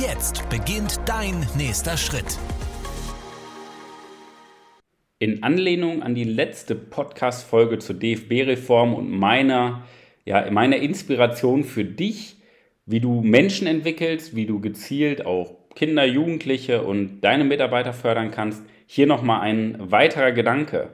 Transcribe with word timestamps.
Jetzt 0.00 0.48
beginnt 0.48 1.00
dein 1.06 1.46
nächster 1.56 1.96
Schritt. 1.96 2.38
In 5.18 5.42
Anlehnung 5.42 6.02
an 6.02 6.14
die 6.14 6.24
letzte 6.24 6.74
Podcast-Folge 6.74 7.78
zur 7.78 7.96
DFB-Reform 7.96 8.94
und 8.94 9.10
meiner, 9.10 9.82
ja, 10.24 10.48
meiner 10.50 10.76
Inspiration 10.76 11.64
für 11.64 11.84
dich, 11.84 12.36
wie 12.86 13.00
du 13.00 13.22
Menschen 13.22 13.66
entwickelst, 13.66 14.36
wie 14.36 14.46
du 14.46 14.60
gezielt 14.60 15.26
auch 15.26 15.56
Kinder, 15.74 16.04
Jugendliche 16.06 16.82
und 16.82 17.20
deine 17.20 17.44
Mitarbeiter 17.44 17.92
fördern 17.92 18.30
kannst, 18.30 18.62
hier 18.86 19.06
nochmal 19.06 19.40
ein 19.40 19.76
weiterer 19.78 20.32
Gedanke. 20.32 20.90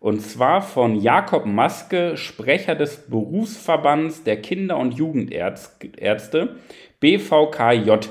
Und 0.00 0.20
zwar 0.20 0.62
von 0.62 1.00
Jakob 1.00 1.46
Maske, 1.46 2.16
Sprecher 2.16 2.74
des 2.74 3.08
Berufsverbands 3.08 4.24
der 4.24 4.42
Kinder- 4.42 4.78
und 4.78 4.94
Jugendärzte, 4.94 6.56
BVKJ. 6.98 8.08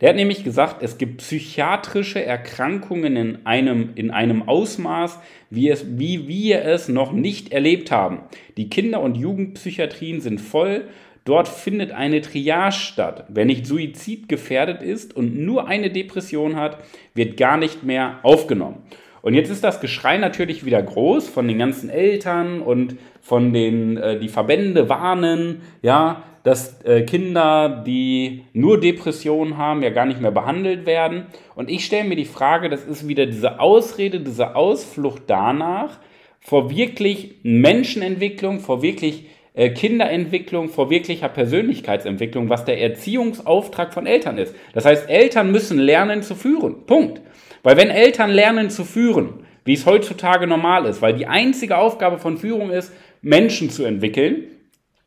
Der 0.00 0.08
hat 0.08 0.16
nämlich 0.16 0.42
gesagt, 0.42 0.82
es 0.82 0.98
gibt 0.98 1.18
psychiatrische 1.18 2.24
Erkrankungen 2.24 3.16
in 3.16 3.46
einem, 3.46 3.90
in 3.94 4.10
einem 4.10 4.48
Ausmaß, 4.48 5.20
wie, 5.50 5.68
es, 5.68 5.98
wie 5.98 6.26
wir 6.26 6.64
es 6.64 6.88
noch 6.88 7.12
nicht 7.12 7.52
erlebt 7.52 7.90
haben. 7.90 8.20
Die 8.56 8.68
Kinder- 8.68 9.00
und 9.00 9.16
Jugendpsychiatrien 9.16 10.20
sind 10.20 10.40
voll. 10.40 10.88
Dort 11.24 11.48
findet 11.48 11.92
eine 11.92 12.20
Triage 12.20 12.72
statt. 12.72 13.24
Wer 13.28 13.44
nicht 13.44 13.66
suizidgefährdet 13.66 14.82
ist 14.82 15.16
und 15.16 15.38
nur 15.38 15.68
eine 15.68 15.90
Depression 15.90 16.56
hat, 16.56 16.78
wird 17.14 17.36
gar 17.36 17.56
nicht 17.56 17.82
mehr 17.82 18.18
aufgenommen. 18.22 18.82
Und 19.24 19.32
jetzt 19.32 19.48
ist 19.48 19.64
das 19.64 19.80
Geschrei 19.80 20.18
natürlich 20.18 20.66
wieder 20.66 20.82
groß 20.82 21.30
von 21.30 21.48
den 21.48 21.58
ganzen 21.58 21.88
Eltern 21.88 22.60
und 22.60 22.96
von 23.22 23.54
den, 23.54 23.96
äh, 23.96 24.18
die 24.18 24.28
Verbände 24.28 24.90
warnen, 24.90 25.62
ja, 25.80 26.24
dass 26.42 26.82
äh, 26.84 27.04
Kinder, 27.04 27.82
die 27.86 28.42
nur 28.52 28.78
Depressionen 28.78 29.56
haben, 29.56 29.82
ja 29.82 29.88
gar 29.88 30.04
nicht 30.04 30.20
mehr 30.20 30.30
behandelt 30.30 30.84
werden. 30.84 31.24
Und 31.54 31.70
ich 31.70 31.86
stelle 31.86 32.06
mir 32.06 32.16
die 32.16 32.26
Frage, 32.26 32.68
das 32.68 32.84
ist 32.84 33.08
wieder 33.08 33.24
diese 33.24 33.60
Ausrede, 33.60 34.20
diese 34.20 34.56
Ausflucht 34.56 35.22
danach, 35.26 36.00
vor 36.38 36.68
wirklich 36.70 37.36
Menschenentwicklung, 37.44 38.60
vor 38.60 38.82
wirklich 38.82 39.24
äh, 39.54 39.70
Kinderentwicklung, 39.70 40.68
vor 40.68 40.90
wirklicher 40.90 41.30
Persönlichkeitsentwicklung, 41.30 42.50
was 42.50 42.66
der 42.66 42.78
Erziehungsauftrag 42.78 43.94
von 43.94 44.06
Eltern 44.06 44.36
ist. 44.36 44.54
Das 44.74 44.84
heißt, 44.84 45.08
Eltern 45.08 45.50
müssen 45.50 45.78
lernen 45.78 46.22
zu 46.22 46.34
führen. 46.34 46.84
Punkt. 46.84 47.22
Weil 47.64 47.76
wenn 47.76 47.90
Eltern 47.90 48.30
lernen 48.30 48.70
zu 48.70 48.84
führen, 48.84 49.44
wie 49.64 49.72
es 49.72 49.86
heutzutage 49.86 50.46
normal 50.46 50.84
ist, 50.84 51.02
weil 51.02 51.14
die 51.14 51.26
einzige 51.26 51.78
Aufgabe 51.78 52.18
von 52.18 52.36
Führung 52.36 52.70
ist, 52.70 52.92
Menschen 53.22 53.70
zu 53.70 53.84
entwickeln, 53.84 54.44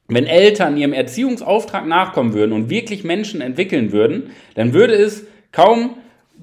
wenn 0.10 0.26
Eltern 0.26 0.76
ihrem 0.76 0.94
Erziehungsauftrag 0.94 1.86
nachkommen 1.86 2.34
würden 2.34 2.54
und 2.54 2.70
wirklich 2.70 3.04
Menschen 3.04 3.42
entwickeln 3.42 3.92
würden, 3.92 4.32
dann 4.56 4.74
würde 4.74 4.96
es 4.96 5.28
kaum, 5.52 5.98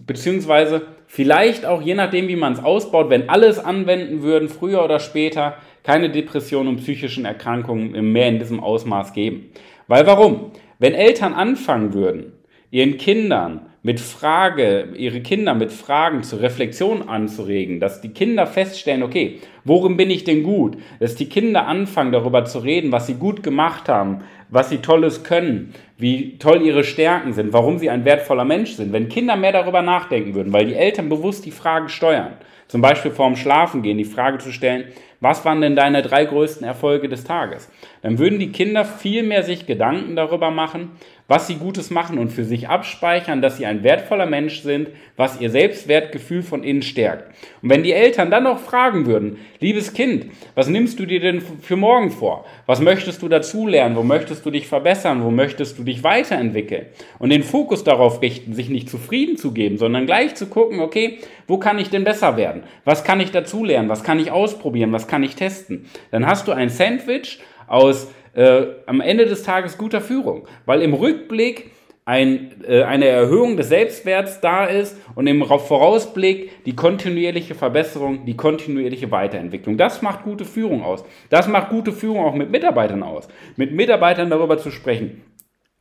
beziehungsweise 0.07 0.83
vielleicht 1.07 1.67
auch 1.67 1.83
je 1.83 1.95
nachdem, 1.95 2.29
wie 2.29 2.37
man 2.37 2.53
es 2.53 2.63
ausbaut, 2.63 3.11
wenn 3.11 3.29
alles 3.29 3.59
anwenden 3.59 4.23
würden, 4.23 4.49
früher 4.49 4.85
oder 4.85 5.01
später, 5.01 5.57
keine 5.83 6.11
Depressionen 6.11 6.69
und 6.69 6.77
psychischen 6.77 7.25
Erkrankungen 7.25 8.13
mehr 8.13 8.29
in 8.29 8.39
diesem 8.39 8.61
Ausmaß 8.61 9.15
geben. 9.15 9.51
Weil 9.89 10.07
warum? 10.07 10.53
Wenn 10.79 10.95
Eltern 10.95 11.35
anfangen 11.35 11.93
würden, 11.93 12.33
ihren 12.71 12.99
Kindern 12.99 13.67
mit 13.85 14.01
Frage, 14.01 14.89
ihre 14.97 15.21
Kinder 15.21 15.53
mit 15.53 15.71
Fragen 15.71 16.23
zur 16.23 16.41
Reflexion 16.41 17.07
anzuregen, 17.07 17.81
dass 17.81 18.01
die 18.01 18.09
Kinder 18.09 18.47
feststellen, 18.47 19.03
okay, 19.03 19.41
worin 19.63 19.99
bin 19.99 20.09
ich 20.09 20.25
denn 20.25 20.43
gut? 20.43 20.79
Dass 21.01 21.17
die 21.17 21.29
Kinder 21.29 21.67
anfangen 21.67 22.11
darüber 22.11 22.47
zu 22.47 22.61
reden, 22.61 22.93
was 22.93 23.07
sie 23.07 23.15
gut 23.15 23.43
gemacht 23.43 23.91
haben, 23.91 24.23
was 24.55 24.71
sie 24.71 24.79
tolles 24.79 25.25
können, 25.25 25.75
wie 25.99 26.39
toll 26.39 26.63
ihre 26.63 26.85
Stärken 26.85 27.33
sind, 27.33 27.53
warum 27.53 27.79
sie 27.79 27.91
ein 27.91 28.05
wertvoller 28.05 28.45
Mensch 28.45 28.75
sind. 28.75 28.93
Wenn 28.93 29.09
Kinder 29.09 29.35
mehr 29.35 29.51
darüber 29.51 29.83
nachdenken 29.83 30.35
würden, 30.35 30.53
weil 30.53 30.67
die 30.67 30.77
Eltern 30.77 31.09
bewusst 31.09 31.45
die 31.45 31.51
Fragen 31.51 31.89
steuern, 31.89 32.35
zum 32.69 32.81
Beispiel 32.81 33.11
vorm 33.11 33.35
Schlafengehen 33.35 33.99
die 33.99 34.05
Frage 34.05 34.39
zu 34.39 34.53
stellen, 34.53 34.85
was 35.21 35.45
waren 35.45 35.61
denn 35.61 35.75
deine 35.75 36.03
drei 36.03 36.27
größten 36.27 36.67
Erfolge 36.67 37.09
des 37.09 37.25
Tages? 37.25 37.71
Dann 38.03 38.19
würden 38.19 38.39
die 38.39 38.53
Kinder 38.53 38.85
viel 38.85 39.23
mehr 39.23 39.43
sich 39.43 39.65
Gedanken 39.65 40.17
darüber 40.17 40.51
machen, 40.51 40.91
was 41.29 41.47
sie 41.47 41.55
Gutes 41.55 41.91
machen 41.91 42.19
und 42.19 42.31
für 42.31 42.45
sich 42.45 42.69
abspeichern, 42.69 43.41
dass 43.41 43.57
sie 43.57 43.65
ein 43.65 43.83
wertvoller 43.83 44.27
Mensch 44.27 44.61
sind, 44.61 44.91
was 45.17 45.41
ihr 45.41 45.49
Selbstwertgefühl 45.49 46.43
von 46.43 46.63
innen 46.63 46.83
stärkt. 46.83 47.29
Und 47.63 47.71
wenn 47.71 47.83
die 47.83 47.95
Eltern 47.95 48.31
dann 48.31 48.45
noch 48.45 48.59
fragen 48.59 49.07
würden, 49.07 49.39
liebes 49.61 49.95
Kind, 49.95 50.27
was 50.55 50.69
nimmst 50.69 50.99
du 51.01 51.07
dir 51.07 51.21
denn 51.21 51.41
für 51.41 51.77
morgen 51.77 52.11
vor? 52.11 52.45
Was 52.67 52.81
möchtest 52.81 53.23
du 53.23 53.29
dazulernen? 53.29 53.97
Wo 53.97 54.03
möchtest 54.03 54.44
du 54.45 54.51
dich 54.51 54.67
verbessern? 54.67 55.23
Wo 55.25 55.31
möchtest 55.31 55.79
du 55.79 55.85
dich 55.85 56.03
weiterentwickeln? 56.03 56.87
Und 57.19 57.31
den 57.31 57.43
Fokus 57.43 57.85
darauf 57.85 58.23
richten, 58.23 58.55
sich 58.55 58.69
nicht 58.69 58.89
zufrieden 58.89 59.37
zu 59.37 59.53
geben, 59.53 59.79
sondern 59.79 60.07
gleich 60.07 60.35
zu 60.35 60.47
gucken, 60.47 60.81
okay, 60.81 61.19
wo 61.47 61.59
kann 61.59 61.79
ich 61.79 61.91
denn 61.91 62.05
besser 62.05 62.37
werden? 62.37 62.63
Was 62.85 63.05
kann 63.05 63.21
ich 63.21 63.31
dazulernen? 63.31 63.89
Was 63.89 64.05
kann 64.05 64.19
ich 64.19 64.31
ausprobieren? 64.31 64.93
Was 64.93 65.07
kann 65.09 65.23
ich 65.23 65.37
testen? 65.37 65.87
Dann 66.11 66.27
hast 66.27 66.49
du 66.49 66.53
ein 66.53 66.69
Sandwich 66.69 67.41
aus 67.67 68.09
äh, 68.35 68.67
am 68.87 69.01
Ende 69.01 69.27
des 69.27 69.43
Tages 69.43 69.79
guter 69.79 70.01
Führung, 70.01 70.47
weil 70.67 70.83
im 70.83 70.95
Rückblick 70.95 71.71
ein, 72.07 72.63
äh, 72.67 72.83
eine 72.83 73.07
Erhöhung 73.07 73.57
des 73.57 73.69
Selbstwerts 73.69 74.41
da 74.41 74.67
ist 74.67 74.97
und 75.15 75.27
im 75.27 75.45
Vorausblick 75.45 76.65
die 76.65 76.77
kontinuierliche 76.77 77.55
Verbesserung, 77.55 78.27
die 78.27 78.37
kontinuierliche 78.37 79.11
Weiterentwicklung. 79.11 79.79
Das 79.79 80.03
macht 80.03 80.23
gute 80.23 80.45
Führung 80.45 80.83
aus. 80.83 81.05
Das 81.31 81.49
macht 81.49 81.71
gute 81.71 81.93
Führung 81.93 82.25
auch 82.25 82.35
mit 82.35 82.51
Mitarbeitern 82.51 83.03
aus. 83.03 83.29
Mit 83.57 83.73
Mitarbeitern 83.73 84.29
darüber 84.29 84.59
zu 84.59 84.71
sprechen, 84.71 85.23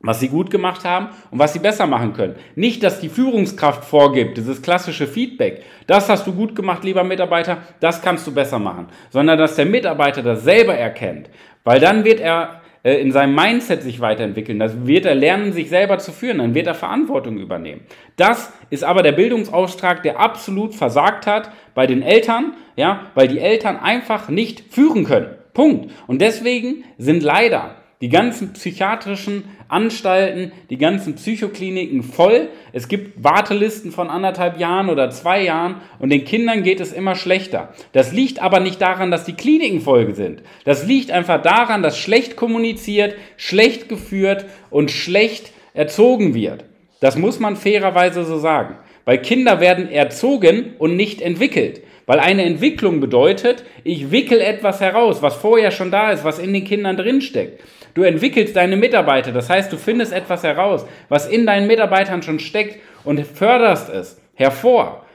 was 0.00 0.20
sie 0.20 0.28
gut 0.28 0.50
gemacht 0.50 0.84
haben 0.84 1.08
und 1.30 1.38
was 1.38 1.52
sie 1.52 1.58
besser 1.58 1.86
machen 1.86 2.14
können. 2.14 2.36
Nicht, 2.54 2.82
dass 2.82 3.00
die 3.00 3.10
Führungskraft 3.10 3.84
vorgibt, 3.84 4.38
dieses 4.38 4.62
klassische 4.62 5.06
Feedback, 5.06 5.62
das 5.86 6.08
hast 6.08 6.26
du 6.26 6.32
gut 6.32 6.56
gemacht, 6.56 6.84
lieber 6.84 7.04
Mitarbeiter, 7.04 7.58
das 7.80 8.00
kannst 8.00 8.26
du 8.26 8.32
besser 8.32 8.58
machen, 8.58 8.88
sondern 9.10 9.38
dass 9.38 9.56
der 9.56 9.66
Mitarbeiter 9.66 10.22
das 10.22 10.42
selber 10.42 10.74
erkennt, 10.74 11.28
weil 11.64 11.80
dann 11.80 12.04
wird 12.04 12.20
er 12.20 12.62
äh, 12.84 13.00
in 13.00 13.10
seinem 13.10 13.34
Mindset 13.34 13.82
sich 13.82 13.98
weiterentwickeln, 14.00 14.60
dann 14.60 14.86
wird 14.86 15.06
er 15.06 15.16
lernen, 15.16 15.52
sich 15.52 15.68
selber 15.68 15.98
zu 15.98 16.12
führen, 16.12 16.38
dann 16.38 16.54
wird 16.54 16.68
er 16.68 16.74
Verantwortung 16.74 17.38
übernehmen. 17.38 17.80
Das 18.16 18.52
ist 18.70 18.84
aber 18.84 19.02
der 19.02 19.12
Bildungsauftrag, 19.12 20.02
der 20.04 20.20
absolut 20.20 20.74
versagt 20.74 21.26
hat 21.26 21.50
bei 21.74 21.86
den 21.86 22.02
Eltern, 22.02 22.52
ja, 22.76 23.06
weil 23.14 23.26
die 23.26 23.40
Eltern 23.40 23.78
einfach 23.78 24.28
nicht 24.28 24.72
führen 24.72 25.04
können. 25.04 25.34
Punkt. 25.54 25.90
Und 26.06 26.20
deswegen 26.20 26.84
sind 26.98 27.22
leider 27.22 27.76
die 28.00 28.08
ganzen 28.08 28.52
psychiatrischen 28.52 29.44
Anstalten, 29.68 30.52
die 30.68 30.78
ganzen 30.78 31.14
Psychokliniken 31.14 32.02
voll. 32.02 32.48
Es 32.72 32.88
gibt 32.88 33.22
Wartelisten 33.22 33.92
von 33.92 34.10
anderthalb 34.10 34.58
Jahren 34.58 34.90
oder 34.90 35.10
zwei 35.10 35.42
Jahren 35.42 35.76
und 35.98 36.10
den 36.10 36.24
Kindern 36.24 36.62
geht 36.62 36.80
es 36.80 36.92
immer 36.92 37.14
schlechter. 37.14 37.72
Das 37.92 38.12
liegt 38.12 38.42
aber 38.42 38.60
nicht 38.60 38.80
daran, 38.80 39.10
dass 39.10 39.24
die 39.24 39.34
Kliniken 39.34 39.80
voll 39.80 40.14
sind. 40.14 40.42
Das 40.64 40.86
liegt 40.86 41.10
einfach 41.10 41.40
daran, 41.42 41.82
dass 41.82 41.98
schlecht 41.98 42.36
kommuniziert, 42.36 43.14
schlecht 43.36 43.88
geführt 43.88 44.44
und 44.70 44.90
schlecht 44.90 45.52
erzogen 45.72 46.34
wird. 46.34 46.64
Das 47.00 47.16
muss 47.16 47.40
man 47.40 47.56
fairerweise 47.56 48.24
so 48.24 48.38
sagen. 48.38 48.76
Weil 49.04 49.18
Kinder 49.18 49.60
werden 49.60 49.90
erzogen 49.90 50.74
und 50.78 50.96
nicht 50.96 51.20
entwickelt. 51.20 51.82
Weil 52.06 52.20
eine 52.20 52.44
Entwicklung 52.44 53.00
bedeutet, 53.00 53.64
ich 53.82 54.10
wickel 54.10 54.40
etwas 54.40 54.80
heraus, 54.80 55.22
was 55.22 55.36
vorher 55.36 55.70
schon 55.70 55.90
da 55.90 56.12
ist, 56.12 56.24
was 56.24 56.38
in 56.38 56.52
den 56.52 56.64
Kindern 56.64 56.96
drinsteckt. 56.96 57.62
Du 57.94 58.02
entwickelst 58.02 58.56
deine 58.56 58.76
Mitarbeiter, 58.76 59.32
das 59.32 59.48
heißt, 59.48 59.72
du 59.72 59.76
findest 59.76 60.12
etwas 60.12 60.42
heraus, 60.42 60.84
was 61.08 61.28
in 61.28 61.46
deinen 61.46 61.66
Mitarbeitern 61.66 62.22
schon 62.22 62.40
steckt 62.40 62.80
und 63.04 63.24
förderst 63.24 63.88
es 63.88 64.20
hervor. 64.34 65.06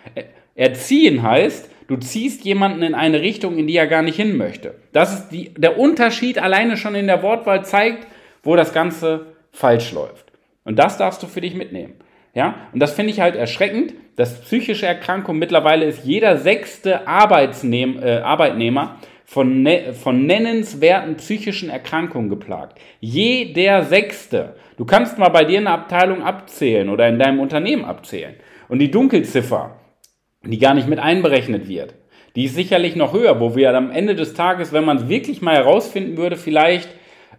Erziehen 0.56 1.22
heißt, 1.22 1.70
du 1.88 1.98
ziehst 1.98 2.46
jemanden 2.46 2.82
in 2.82 2.96
eine 2.96 3.22
Richtung, 3.22 3.58
in 3.58 3.68
die 3.68 3.76
er 3.76 3.88
gar 3.88 4.02
nicht 4.02 4.16
hin 4.16 4.38
möchte. 4.38 4.76
Das 4.94 5.14
ist 5.14 5.30
die, 5.30 5.54
der 5.56 5.78
Unterschied 5.78 6.40
alleine 6.40 6.78
schon 6.78 6.96
in 6.96 7.08
der 7.08 7.22
Wortwahl 7.22 7.66
zeigt, 7.66 8.08
wo 8.44 8.56
das 8.56 8.74
Ganze 8.74 9.28
falsch 9.52 9.92
läuft. 9.92 10.32
Und 10.64 10.78
das 10.78 10.98
darfst 10.98 11.22
du 11.22 11.28
für 11.28 11.42
dich 11.42 11.56
mitnehmen. 11.56 11.96
Ja? 12.34 12.56
Und 12.74 12.80
das 12.80 12.94
finde 12.94 13.12
ich 13.12 13.20
halt 13.20 13.36
erschreckend, 13.36 13.94
dass 14.16 14.42
psychische 14.42 14.86
Erkrankungen 14.86 15.40
mittlerweile 15.40 15.86
ist 15.86 16.04
jeder 16.04 16.38
sechste 16.38 17.08
Arbeitsnehm, 17.08 18.02
äh, 18.02 18.18
Arbeitnehmer 18.18 18.98
von, 19.30 19.62
ne 19.62 19.94
von 19.94 20.26
nennenswerten 20.26 21.16
psychischen 21.18 21.70
Erkrankungen 21.70 22.30
geplagt. 22.30 22.80
Jeder 23.00 23.84
Sechste. 23.84 24.56
Du 24.76 24.86
kannst 24.86 25.20
mal 25.20 25.30
bei 25.30 25.46
dir 25.46 25.60
in 25.60 25.66
der 25.66 25.74
Abteilung 25.74 26.24
abzählen 26.24 26.90
oder 26.90 27.08
in 27.08 27.20
deinem 27.20 27.40
Unternehmen 27.40 27.86
abzählen. 27.86 28.36
Und 28.70 28.80
die 28.80 28.90
Dunkelziffer, 28.90 29.80
die 30.44 30.58
gar 30.58 30.74
nicht 30.74 30.88
mit 30.88 30.98
einberechnet 30.98 31.68
wird, 31.68 31.94
die 32.36 32.46
ist 32.46 32.56
sicherlich 32.56 32.96
noch 32.96 33.14
höher, 33.14 33.40
wo 33.40 33.56
wir 33.56 33.76
am 33.76 33.92
Ende 33.92 34.16
des 34.16 34.34
Tages, 34.34 34.74
wenn 34.74 34.86
man 34.86 34.98
es 34.98 35.10
wirklich 35.10 35.42
mal 35.42 35.56
herausfinden 35.56 36.18
würde, 36.18 36.36
vielleicht, 36.36 36.90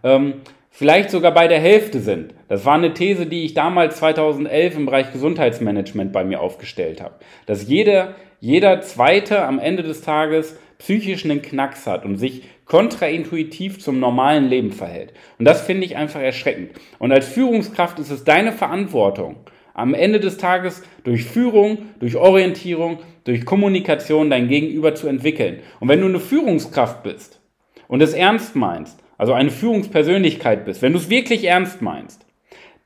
ähm, 0.03 0.35
vielleicht 0.71 1.11
sogar 1.11 1.33
bei 1.33 1.47
der 1.47 1.59
Hälfte 1.59 1.99
sind. 1.99 2.33
Das 2.47 2.65
war 2.65 2.75
eine 2.75 2.93
These, 2.93 3.27
die 3.27 3.43
ich 3.43 3.53
damals 3.53 3.97
2011 3.97 4.77
im 4.77 4.85
Bereich 4.87 5.11
Gesundheitsmanagement 5.11 6.11
bei 6.11 6.23
mir 6.23 6.39
aufgestellt 6.39 7.01
habe. 7.01 7.15
Dass 7.45 7.67
jeder, 7.67 8.15
jeder 8.39 8.81
Zweite 8.81 9.43
am 9.43 9.59
Ende 9.59 9.83
des 9.83 10.01
Tages 10.01 10.57
psychisch 10.79 11.25
einen 11.25 11.43
Knacks 11.43 11.85
hat 11.85 12.05
und 12.05 12.17
sich 12.17 12.43
kontraintuitiv 12.65 13.79
zum 13.79 13.99
normalen 13.99 14.47
Leben 14.47 14.71
verhält. 14.71 15.13
Und 15.37 15.45
das 15.45 15.61
finde 15.61 15.85
ich 15.85 15.97
einfach 15.97 16.21
erschreckend. 16.21 16.71
Und 16.97 17.11
als 17.11 17.27
Führungskraft 17.27 17.99
ist 17.99 18.09
es 18.09 18.23
deine 18.23 18.51
Verantwortung, 18.51 19.35
am 19.73 19.93
Ende 19.93 20.19
des 20.19 20.37
Tages 20.37 20.81
durch 21.03 21.25
Führung, 21.25 21.89
durch 21.99 22.15
Orientierung, 22.15 22.99
durch 23.25 23.45
Kommunikation 23.45 24.29
dein 24.29 24.47
Gegenüber 24.47 24.95
zu 24.95 25.07
entwickeln. 25.07 25.59
Und 25.79 25.89
wenn 25.89 26.01
du 26.01 26.07
eine 26.07 26.19
Führungskraft 26.19 27.03
bist 27.03 27.41
und 27.87 28.01
es 28.01 28.13
ernst 28.13 28.55
meinst, 28.55 28.99
also 29.21 29.33
eine 29.33 29.51
Führungspersönlichkeit 29.51 30.65
bist, 30.65 30.81
wenn 30.81 30.93
du 30.93 30.97
es 30.97 31.11
wirklich 31.11 31.43
ernst 31.43 31.83
meinst, 31.83 32.25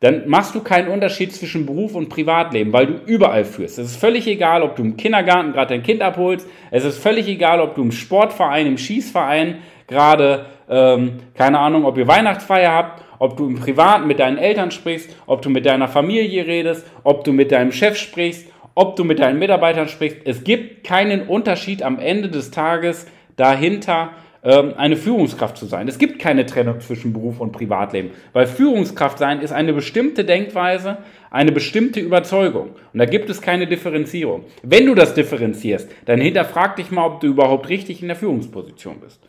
dann 0.02 0.28
machst 0.28 0.54
du 0.54 0.60
keinen 0.60 0.90
Unterschied 0.90 1.34
zwischen 1.34 1.66
Beruf 1.66 1.96
und 1.96 2.10
Privatleben, 2.10 2.74
weil 2.74 2.88
du 2.88 2.94
überall 3.06 3.46
führst. 3.46 3.80
Es 3.80 3.92
ist 3.92 3.96
völlig 3.96 4.28
egal, 4.28 4.62
ob 4.62 4.76
du 4.76 4.84
im 4.84 4.98
Kindergarten 4.98 5.54
gerade 5.54 5.74
dein 5.74 5.82
Kind 5.82 6.02
abholst. 6.02 6.46
Es 6.72 6.84
ist 6.84 6.98
völlig 6.98 7.30
egal, 7.30 7.62
ob 7.62 7.76
du 7.76 7.84
im 7.84 7.94
Sportverein, 7.94 8.68
im 8.68 8.78
Schießverein 8.78 9.60
gerade, 9.88 10.48
ähm, 10.70 11.20
keine 11.36 11.58
Ahnung, 11.60 11.86
ob 11.86 11.98
ihr 11.98 12.08
Weihnachtsfeier 12.08 12.74
habt 12.74 13.06
ob 13.18 13.38
du 13.38 13.48
im 13.48 13.56
Privaten 13.56 14.08
mit 14.08 14.20
deinen 14.20 14.38
Eltern 14.38 14.72
sprichst, 14.72 15.10
ob 15.26 15.42
du 15.42 15.50
mit 15.50 15.66
deiner 15.66 15.88
Familie 15.88 16.46
redest, 16.46 16.86
ob 17.06 17.24
du 17.24 17.32
mit 17.32 17.54
deinem 17.54 17.72
Chef 17.72 17.96
sprichst, 17.96 18.52
ob 18.74 18.98
du 18.98 19.06
mit 19.06 19.20
deinen 19.20 19.40
Mitarbeitern 19.40 19.88
sprichst. 19.88 20.18
Es 20.26 20.44
gibt 20.44 20.84
keinen 20.84 21.26
Unterschied 21.30 21.82
am 21.82 21.98
Ende 21.98 22.28
des 22.28 22.52
Tages 22.52 23.08
dahinter, 23.38 24.10
eine 24.46 24.96
Führungskraft 24.96 25.58
zu 25.58 25.66
sein. 25.66 25.88
Es 25.88 25.98
gibt 25.98 26.20
keine 26.20 26.46
Trennung 26.46 26.80
zwischen 26.80 27.14
Beruf 27.14 27.40
und 27.40 27.52
Privatleben, 27.52 28.12
weil 28.32 28.46
Führungskraft 28.46 29.18
sein 29.18 29.42
ist 29.42 29.52
eine 29.52 29.74
bestimmte 29.74 30.24
Denkweise, 30.24 30.98
eine 31.32 31.52
bestimmte 31.52 32.00
Überzeugung. 32.00 32.70
Und 32.94 33.00
da 33.00 33.06
gibt 33.06 33.30
es 33.32 33.42
keine 33.42 33.66
Differenzierung. 33.66 34.44
Wenn 34.62 34.86
du 34.86 34.94
das 34.94 35.16
differenzierst, 35.16 35.90
dann 36.06 36.22
hinterfrag 36.22 36.76
dich 36.76 36.92
mal, 36.92 37.08
ob 37.08 37.22
du 37.22 37.28
überhaupt 37.28 37.70
richtig 37.70 38.04
in 38.04 38.08
der 38.08 38.18
Führungsposition 38.18 39.00
bist. 39.00 39.20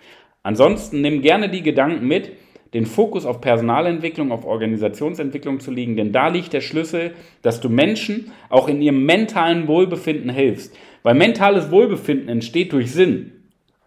Ansonsten 0.42 1.00
nimm 1.00 1.22
gerne 1.22 1.48
die 1.48 1.62
Gedanken 1.62 2.06
mit, 2.06 2.32
den 2.74 2.84
Fokus 2.84 3.24
auf 3.24 3.40
Personalentwicklung, 3.40 4.32
auf 4.32 4.44
Organisationsentwicklung 4.44 5.60
zu 5.60 5.70
legen, 5.70 5.96
denn 5.96 6.12
da 6.12 6.28
liegt 6.28 6.52
der 6.52 6.60
Schlüssel, 6.60 7.14
dass 7.40 7.60
du 7.60 7.70
Menschen 7.70 8.32
auch 8.50 8.68
in 8.68 8.82
ihrem 8.82 9.06
mentalen 9.06 9.66
Wohlbefinden 9.66 10.28
hilfst. 10.28 10.76
Weil 11.02 11.14
mentales 11.14 11.70
Wohlbefinden 11.70 12.28
entsteht 12.28 12.72
durch 12.72 12.92
Sinn. 12.92 13.32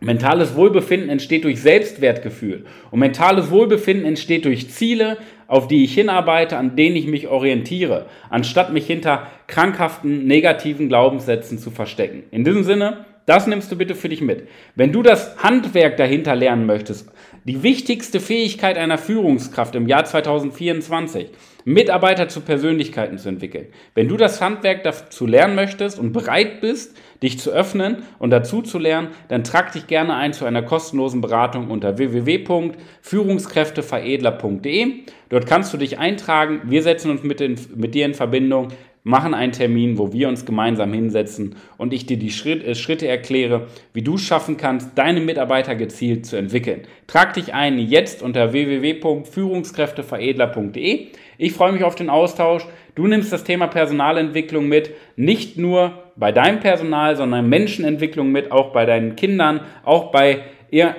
Mentales 0.02 0.56
Wohlbefinden 0.56 1.10
entsteht 1.10 1.44
durch 1.44 1.62
Selbstwertgefühl. 1.62 2.66
Und 2.90 3.00
mentales 3.00 3.52
Wohlbefinden 3.52 4.06
entsteht 4.06 4.46
durch 4.46 4.70
Ziele, 4.70 5.18
auf 5.48 5.68
die 5.68 5.84
ich 5.84 5.94
hinarbeite, 5.94 6.58
an 6.58 6.78
denen 6.78 6.96
ich 6.96 7.06
mich 7.06 7.28
orientiere, 7.28 8.06
anstatt 8.30 8.72
mich 8.72 8.88
hinter 8.88 9.28
krankhaften, 9.48 10.26
negativen 10.26 10.88
Glaubenssätzen 10.88 11.58
zu 11.58 11.70
verstecken. 11.70 12.24
In 12.32 12.46
diesem 12.46 12.64
Sinne, 12.64 13.06
das 13.30 13.48
nimmst 13.48 13.72
du 13.72 13.78
bitte 13.78 13.96
für 13.96 14.10
dich 14.10 14.22
mit. 14.22 14.48
Wenn 14.76 14.92
du 14.92 15.04
das 15.04 15.38
Handwerk 15.44 15.98
dahinter 15.98 16.36
lernen 16.36 16.66
möchtest, 16.66 17.10
die 17.46 17.64
wichtigste 17.64 18.20
Fähigkeit 18.20 18.78
einer 18.78 18.98
Führungskraft 18.98 19.76
im 19.76 19.88
Jahr 19.88 20.04
2024, 20.06 21.30
Mitarbeiter 21.66 22.30
zu 22.30 22.42
Persönlichkeiten 22.42 23.18
zu 23.18 23.30
entwickeln. 23.30 23.68
Wenn 23.94 24.08
du 24.08 24.18
das 24.18 24.42
Handwerk 24.42 24.84
dazu 24.84 25.26
lernen 25.26 25.56
möchtest 25.56 25.98
und 26.00 26.14
bereit 26.14 26.62
bist, 26.62 26.96
dich 27.22 27.38
zu 27.40 27.52
öffnen 27.52 28.04
und 28.18 28.30
dazu 28.32 28.62
zu 28.62 28.80
lernen, 28.80 29.10
dann 29.28 29.44
trag 29.44 29.74
dich 29.74 29.88
gerne 29.88 30.16
ein 30.16 30.32
zu 30.34 30.46
einer 30.46 30.64
kostenlosen 30.64 31.20
Beratung 31.22 31.70
unter 31.70 31.98
www.führungskräfteveredler.de. 31.98 34.94
Dort 35.30 35.46
kannst 35.46 35.74
du 35.74 35.78
dich 35.78 36.00
eintragen. 36.00 36.62
Wir 36.66 36.82
setzen 36.82 37.12
uns 37.12 37.24
mit, 37.24 37.42
in, 37.42 37.60
mit 37.76 37.94
dir 37.94 38.06
in 38.06 38.14
Verbindung 38.14 38.70
machen 39.10 39.34
einen 39.34 39.52
Termin, 39.52 39.98
wo 39.98 40.14
wir 40.14 40.30
uns 40.30 40.46
gemeinsam 40.46 40.94
hinsetzen 40.94 41.56
und 41.78 41.92
ich 41.94 42.06
dir 42.06 42.18
die 42.18 42.28
äh, 42.28 42.76
Schritte 42.76 43.08
erkläre, 43.08 43.66
wie 43.92 44.04
du 44.04 44.18
schaffen 44.18 44.56
kannst, 44.56 44.92
deine 44.96 45.20
Mitarbeiter 45.20 45.74
gezielt 45.76 46.28
zu 46.28 46.38
entwickeln. 46.38 46.84
Trag 47.08 47.34
dich 47.34 47.56
ein 47.56 47.80
jetzt 47.80 48.22
unter 48.22 48.54
www.führungskräfteveredler.de. 48.54 51.08
Ich 51.40 51.54
freue 51.54 51.72
mich 51.72 51.84
auf 51.84 51.96
den 51.96 52.12
Austausch. 52.12 52.68
Du 52.94 53.08
nimmst 53.08 53.34
das 53.34 53.44
Thema 53.44 53.66
Personalentwicklung 53.68 54.68
mit, 54.68 54.92
nicht 55.16 55.58
nur 55.58 56.04
bei 56.16 56.32
deinem 56.32 56.60
Personal, 56.60 57.16
sondern 57.16 57.50
Menschenentwicklung 57.50 58.32
mit, 58.32 58.52
auch 58.52 58.72
bei 58.74 58.86
deinen 58.86 59.16
Kindern, 59.16 59.62
auch 59.84 60.12
bei 60.12 60.44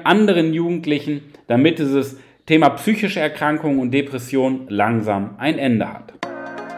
anderen 0.02 0.52
Jugendlichen, 0.52 1.22
damit 1.46 1.78
dieses 1.78 2.18
Thema 2.46 2.70
psychische 2.70 3.20
Erkrankungen 3.20 3.78
und 3.78 3.92
Depression 3.92 4.66
langsam 4.68 5.36
ein 5.38 5.58
Ende 5.58 5.92
hat. 5.92 6.19